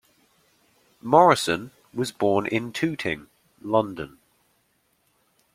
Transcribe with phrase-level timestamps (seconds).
[1.03, 3.27] Morrison was born in Tooting,
[3.61, 4.17] London.